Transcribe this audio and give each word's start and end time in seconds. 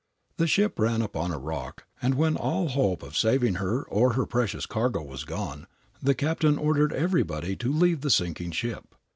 The 0.37 0.47
ship 0.47 0.79
ran 0.79 1.03
upon 1.03 1.31
a 1.31 1.37
rock, 1.37 1.85
and, 2.01 2.15
when 2.15 2.35
all 2.35 2.69
hope 2.69 3.03
of 3.03 3.15
saving 3.15 3.57
her 3.61 3.83
or 3.83 4.13
her 4.13 4.25
precious 4.25 4.65
cargo 4.65 5.03
was 5.03 5.25
gone, 5.25 5.67
the 6.01 6.15
captain 6.15 6.57
ordered 6.57 6.91
everybody 6.91 7.55
to 7.57 7.71
leave 7.71 8.01
the 8.01 8.09
sinking 8.09 8.49
ship. 8.49 8.95